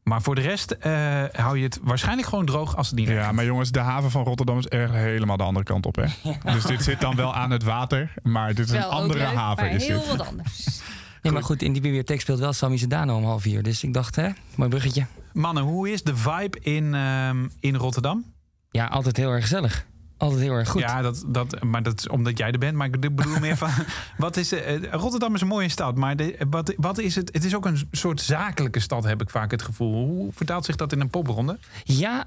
[0.02, 3.32] Maar voor de rest eh, hou je het waarschijnlijk gewoon droog als het niet Ja,
[3.32, 6.04] maar jongens, de haven van Rotterdam is echt helemaal de andere kant op, hè?
[6.52, 9.28] Dus dit zit dan wel aan het water, maar dit is Wel een andere leuk,
[9.28, 9.64] haven.
[9.64, 10.16] maar is heel dit.
[10.16, 10.66] wat anders.
[11.22, 13.62] Ja, maar goed, in die bibliotheek speelt wel Sammy Sedano om half vier.
[13.62, 15.06] Dus ik dacht, hè, mooi bruggetje.
[15.32, 18.24] Mannen, hoe is de vibe in, ehm, in Rotterdam?
[18.70, 19.86] Ja, altijd heel erg gezellig.
[20.22, 20.80] Altijd heel erg goed.
[20.80, 22.76] Ja, dat, dat, maar dat is omdat jij er bent.
[22.76, 23.70] Maar ik bedoel meer van...
[24.16, 25.96] Wat is, eh, Rotterdam is een mooie stad.
[25.96, 27.30] Maar de, wat, wat is het?
[27.32, 30.06] Het is ook een soort zakelijke stad, heb ik vaak het gevoel.
[30.06, 31.58] Hoe vertaalt zich dat in een popronde?
[31.84, 32.24] Ja,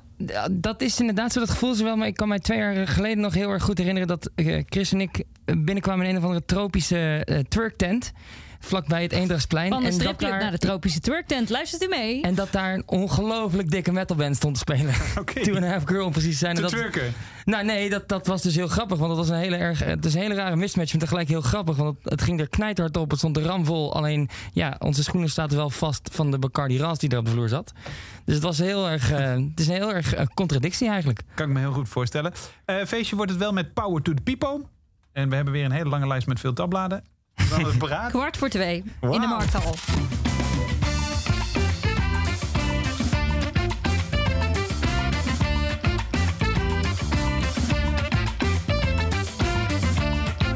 [0.52, 1.40] dat is inderdaad zo.
[1.40, 1.96] Dat gevoel is er wel.
[1.96, 4.92] Maar ik kan mij twee jaar geleden nog heel erg goed herinneren dat eh, Chris
[4.92, 8.12] en ik eh, binnenkwamen in een of andere tropische eh twerktent.
[8.66, 9.70] Vlakbij het Eendrachtsplein.
[9.70, 11.50] Van de en dat stripclub daar, naar de tropische twerktent.
[11.50, 12.22] Luistert u mee?
[12.22, 14.94] En dat daar een ongelooflijk dikke metalband stond te spelen.
[15.20, 15.42] Oké.
[15.44, 16.56] Two and a Half Girl om precies te zijn.
[16.56, 17.14] Te dat, twerken.
[17.46, 18.98] nou nee, dat, dat was dus heel grappig.
[18.98, 19.80] Want het was een hele erg.
[19.80, 20.92] Het is een hele rare mismatch.
[20.92, 21.76] Maar tegelijk heel grappig.
[21.76, 23.10] Want het, het ging er knijterhard op.
[23.10, 23.96] Het stond er ramvol.
[23.96, 27.32] Alleen ja, onze schoenen zaten wel vast van de Bacardi Ras die er op de
[27.32, 27.74] vloer zat.
[28.26, 29.12] Dus het was heel erg.
[29.12, 31.22] eh, het is een heel erg eh, contradictie eigenlijk.
[31.34, 32.34] Kan ik me heel goed voorstellen.
[32.66, 34.66] Eh, feestje wordt het wel met Power to the People.
[35.12, 37.04] En we hebben weer een hele lange lijst met veel tabbladen.
[37.50, 38.12] Dan het paraat.
[38.12, 39.76] Kwart voor twee in de markthal.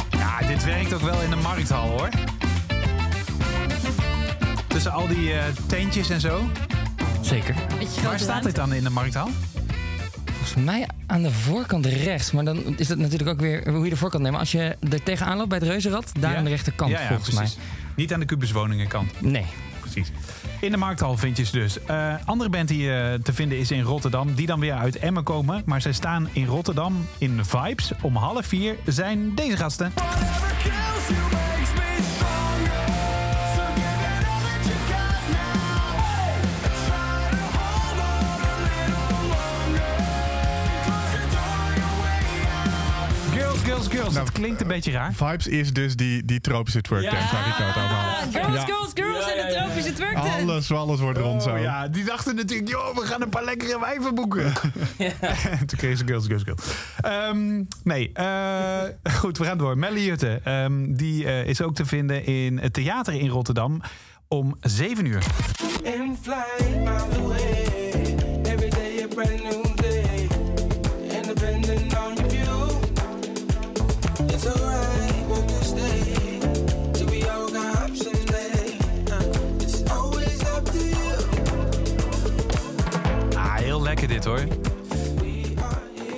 [0.10, 2.10] Ja, dit werkt ook wel in de markthal hoor.
[4.68, 6.42] Tussen al die eh, tentjes en zo.
[7.22, 7.56] Zeker.
[8.04, 9.30] Waar staat dit dan in de markthal?
[10.26, 12.32] Volgens mij aan de voorkant rechts.
[12.32, 14.34] Maar dan is dat natuurlijk ook weer hoe je de voorkant neemt.
[14.34, 16.38] Maar als je er tegenaan loopt bij het reuzenrad, daar Ja.
[16.38, 17.58] aan de rechterkant ja, ja, volgens precies.
[17.96, 19.22] Niet aan de kubuswoningenkant.
[19.22, 19.32] mij.
[19.32, 19.46] Nee.
[19.80, 20.12] Precies.
[20.62, 21.84] In de markthal vind je ze dus.
[21.84, 24.34] Eh, andere band die eh, te vinden is in Rotterdam.
[24.36, 25.62] Die dan weer uit Emmen komen.
[25.66, 27.92] Maar zij staan in Rotterdam in Vibes.
[28.02, 29.92] Om half vier zijn deze gasten.
[44.00, 44.14] Girls.
[44.14, 45.14] Nou, dat klinkt een beetje raar.
[45.14, 48.28] Vibes is dus die, die tropische twerktent waar Rico het over had.
[48.32, 48.66] Girls, Ja.
[48.66, 50.50] girls, girls en de tropische twerktent.
[50.50, 51.50] Alles, alles wordt rond zo.
[51.50, 54.54] Oh, ja, die dachten natuurlijk, joh, we gaan een paar lekkere wijven boeken.
[55.68, 56.62] Toen kreeg ze girls, girls, girls.
[57.02, 58.82] Ehm, nee, eh,
[59.20, 59.78] goed, we gaan door.
[59.78, 63.82] Melly Jutte, ehm, die eh, is ook te vinden in het theater in Rotterdam
[64.28, 65.24] om 7 uur.
[65.84, 66.60] In flight,
[84.30, 84.48] hoor.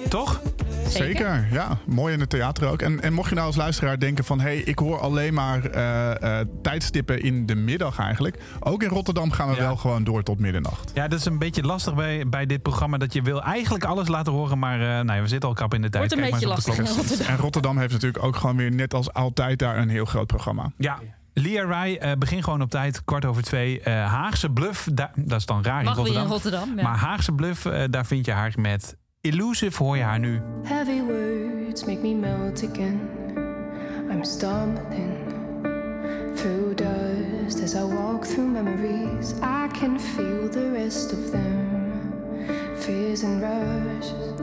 [0.10, 0.42] Toch?
[0.88, 1.78] Zeker, ja.
[1.86, 2.82] Mooi in het theater ook.
[2.82, 4.40] En, en mocht je nou als luisteraar denken van...
[4.40, 8.38] hé, hey, ik hoor alleen maar eh, eh, tijdstippen in de middag eigenlijk.
[8.60, 9.62] Ook in Rotterdam gaan we Ja.
[9.62, 10.92] wel gewoon door tot middernacht.
[10.94, 12.98] Ja, dat is een beetje lastig bij, bij dit programma.
[12.98, 15.74] Dat je wil eigenlijk alles laten horen, maar eh, nou ja, we zitten al kap
[15.74, 16.14] in de tijd.
[16.14, 16.88] Wordt een Kijk beetje lastig klok.
[16.88, 17.28] in Rotterdam.
[17.28, 20.72] En Rotterdam heeft natuurlijk ook gewoon weer net als altijd daar een heel groot programma.
[20.78, 21.00] Ja.
[21.34, 23.80] Lia Rai, eh, begin gewoon op tijd, kwart over twee.
[23.82, 26.60] Eh, Haagse Bluff, daar, dat is dan raar Mag in weer in Rotterdam.
[26.60, 26.78] Rotterdam.
[26.78, 26.84] Ja.
[26.84, 30.42] Maar Haagse Bluff, eh, daar vind je haar met Illusive, hoor je haar nu.
[30.64, 33.00] Heavy words make me melt again.
[34.12, 35.18] I'm stumbling
[36.36, 39.32] through dust as I walk through memories.
[39.32, 42.14] I can feel the rest of them,
[42.76, 44.34] fears and rushes.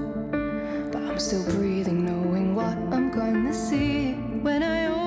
[0.91, 4.98] But I'm still breathing, knowing what I'm gonna see when I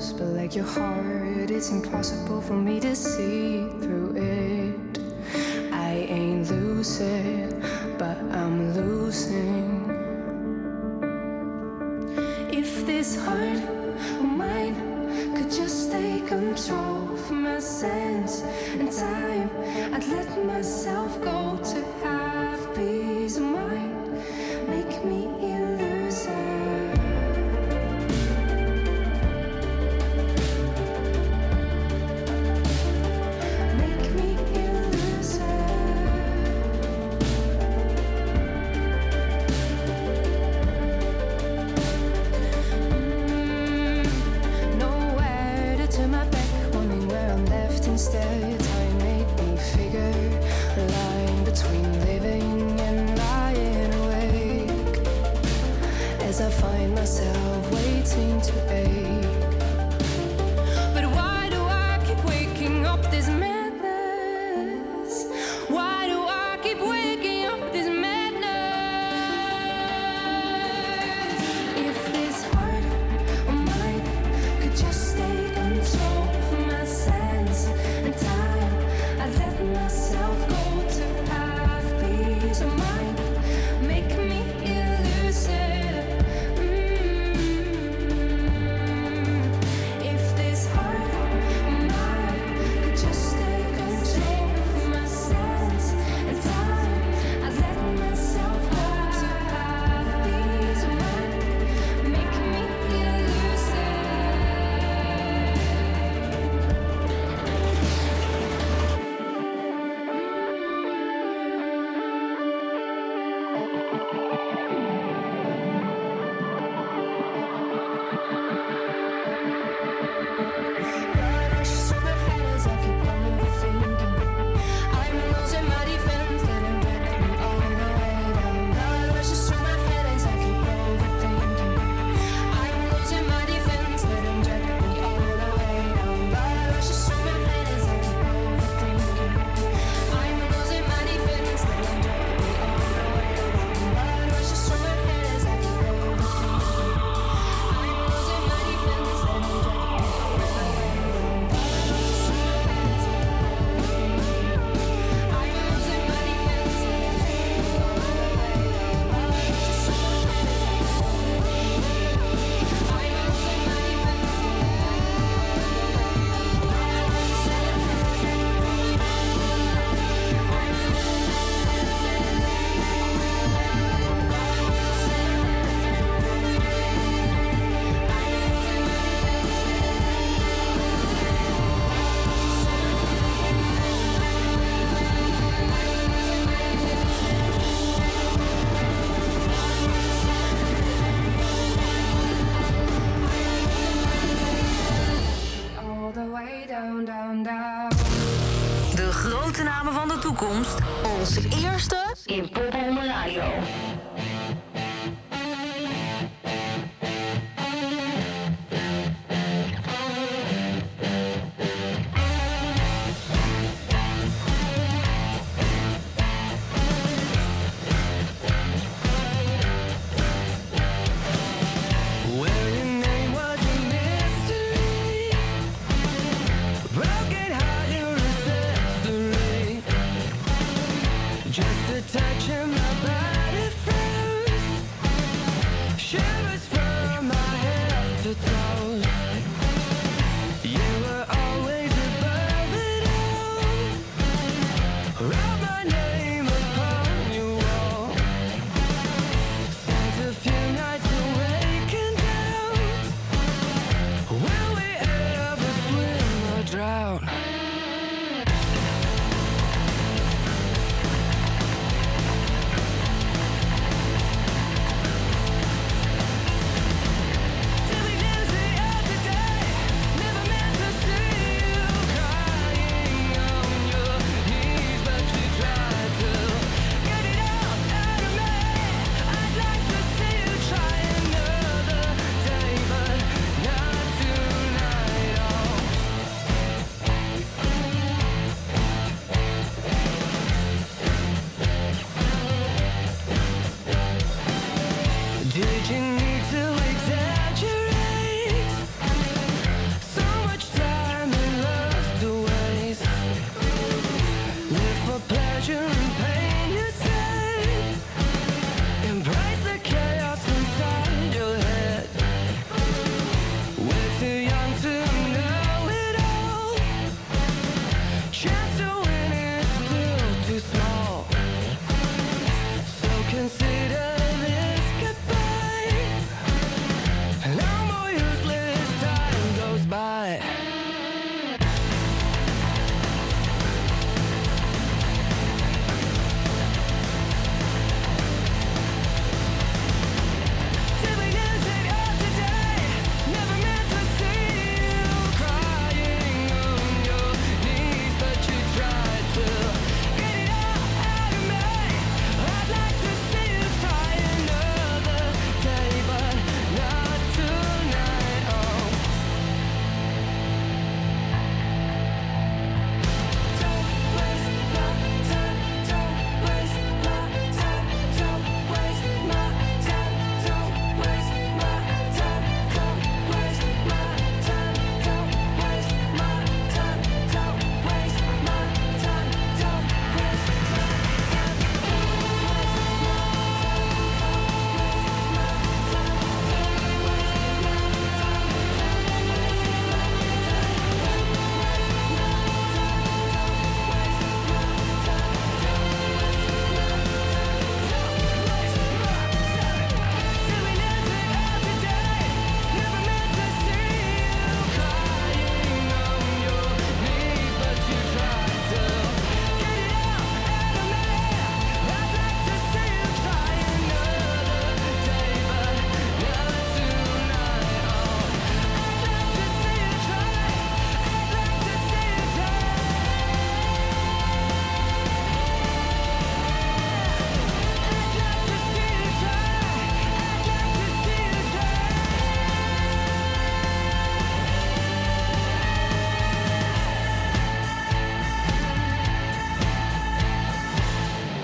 [0.00, 4.98] glass, but like your heart, it's impossible for me to see through it.
[5.72, 7.54] I ain't lucid,
[7.98, 9.68] but I'm losing.
[12.50, 13.62] If this heart
[14.18, 14.74] of mine
[15.34, 18.42] could just take control of my sense
[18.78, 19.50] and time,
[19.94, 23.89] I'd let myself go to have peace of mind.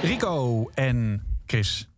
[0.06, 1.88] Rico en Chris.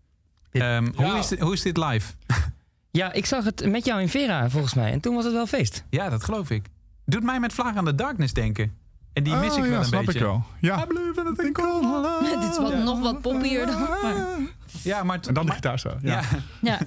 [0.50, 2.12] Ehm, hoe, is dit, hoe is dit live?
[2.90, 4.92] Ja, ik zag het met jou in Vera volgens mij.
[4.92, 5.84] En toen was het wel feest.
[5.90, 6.66] Ja, dat geloof ik.
[7.04, 8.76] Doet mij met Vlaag aan de Darkness denken.
[9.12, 10.18] En die mis Oh, ik wel ja, een snap beetje.
[10.18, 10.44] ik wel.
[10.61, 10.82] Ja.
[10.82, 12.40] I believe in a thing.
[12.40, 13.80] Dit is wat, nog wat poppier dan.
[13.80, 14.14] Maar,
[14.82, 15.18] Ja, maar...
[15.26, 15.96] En dan de gitaar zo.
[16.02, 16.22] Ja.
[16.60, 16.78] Ja.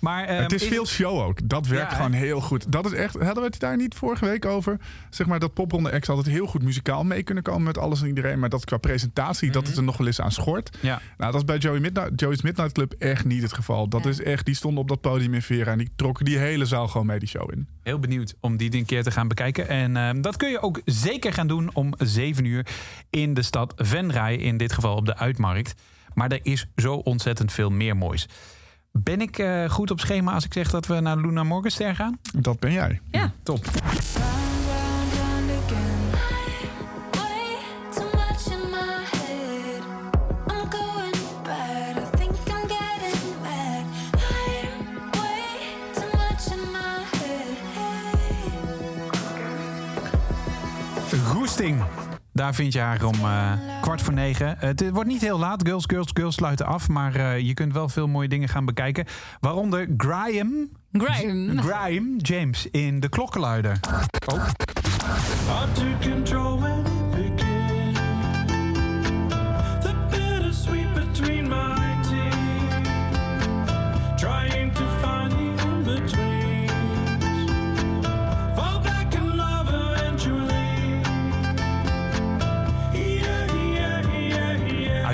[0.00, 1.48] Maar, ehm, het is veel show ook.
[1.48, 2.72] Dat werkt Ja, gewoon heel goed.
[2.72, 4.76] Dat is echt, hadden we het daar niet vorige week over?
[5.10, 8.06] Zeg maar dat popronde X altijd heel goed muzikaal mee kunnen komen met alles en
[8.06, 8.38] iedereen.
[8.38, 10.76] Maar dat qua presentatie, dat het er nog wel eens aan schort.
[10.76, 10.86] Mhm.
[10.86, 11.00] Ja.
[11.18, 13.88] Nou, dat is bij Joey Midnight, Joey's Midnight Club echt niet het geval.
[13.88, 16.64] Dat is echt, die stonden op dat podium in Vera en die trokken die hele
[16.64, 17.66] zaal gewoon mee die show in.
[17.82, 19.68] Heel benieuwd om die een keer te gaan bekijken.
[19.68, 22.66] En ehm, dat kun je ook zeker gaan doen om 7 uur
[23.10, 24.34] in de stad Venray.
[24.34, 25.74] In dit geval op de Uitmarkt.
[26.18, 28.26] Maar er is zo ontzettend veel meer moois.
[28.92, 32.18] Ben ik eh, goed op schema als ik zeg dat we naar Luna Morgenster gaan?
[32.36, 33.00] Dat ben jij.
[33.10, 33.32] Ja.
[33.42, 33.64] Top.
[51.24, 51.82] Goesting.
[52.38, 54.56] Daar vind je haar om eh, kwart voor negen.
[54.58, 55.66] Het wordt niet heel laat.
[55.66, 56.88] Girls, girls, girls sluiten af.
[56.88, 59.04] Maar eh, je kunt wel veel mooie dingen gaan bekijken.
[59.40, 60.68] Waaronder Graham.
[60.92, 61.60] Graham.
[61.60, 63.80] Graham James in De Klokkenluider.
[64.26, 64.48] Oh.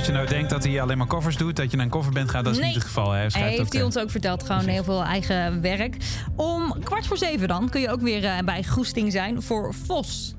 [0.05, 2.30] als je nou denkt dat hij alleen maar koffers doet, dat je naar een bent
[2.30, 2.66] gaat, dat is nee.
[2.66, 3.11] niet het geval.
[3.11, 3.26] Hè?
[3.28, 5.96] Hij heeft hij ons ook verteld, gewoon heel veel eigen werk.
[6.36, 10.34] Om kwart voor zeven dan kun je ook weer eh, bij Goesting zijn voor Vos.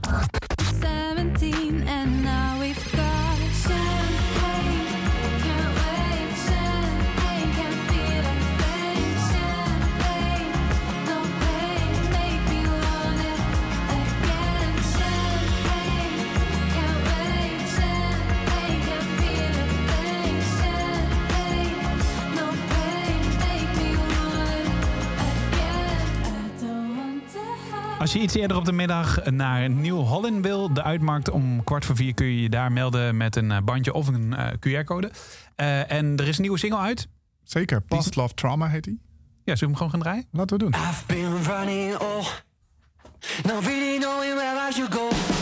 [28.06, 31.96] Als je iets eerder op de middag naar Nieuw-Holland wil, de uitmarkt om kwart voor
[31.96, 35.12] vier, kun je je daar melden met een eh, bandje of een eh, QR-code.
[35.56, 37.08] Eh, en er is een nieuwe single uit.
[37.44, 38.16] Zeker, Past.
[38.16, 39.00] Love Trauma heet die.
[39.44, 40.26] Ja, zullen we hem gewoon gaan draaien?
[40.32, 40.74] Laten we doen.
[40.74, 42.02] I've been running oh.
[42.02, 42.24] all,
[43.44, 45.35] not really knowing where I should go.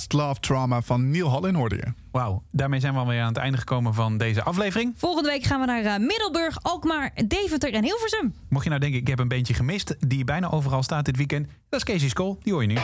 [0.00, 1.92] Last Love Trauma van Neil Hallin hoorde je.
[2.10, 4.94] Wauw, daarmee zijn we alweer aan het einde gekomen van deze aflevering.
[4.96, 8.34] Volgende week gaan we naar uh, Middelburg, Alkmaar, Deventer en Hilversum.
[8.48, 11.46] Mocht je nou denken, ik heb een beentje gemist die bijna overal staat dit weekend.
[11.68, 12.78] Dat is Casey School, die hoor je nu.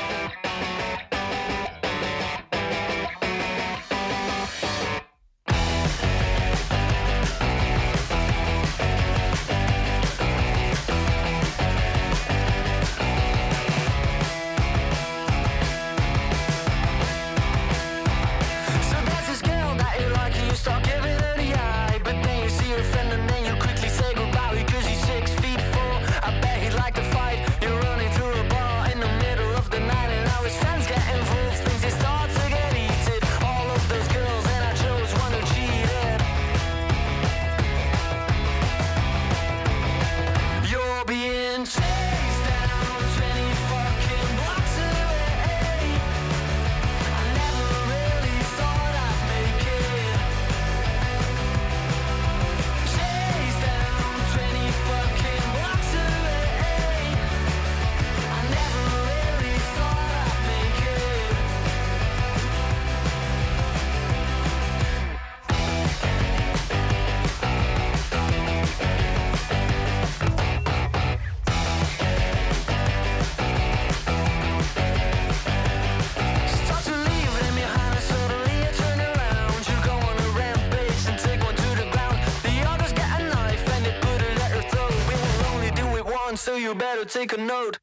[87.06, 87.78] take a note.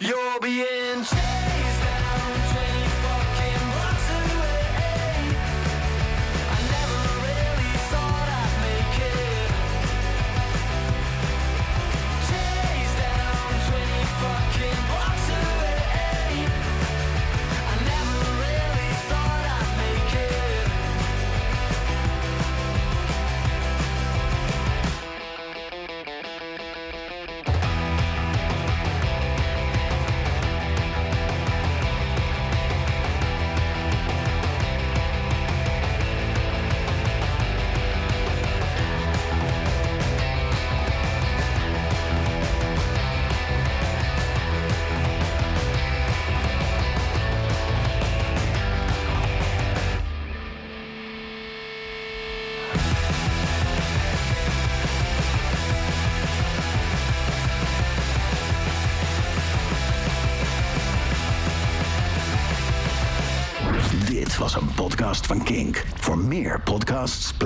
[0.00, 0.77] You'll be in.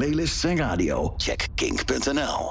[0.03, 1.15] playlists en radio.
[1.17, 2.51] Check kink.nl.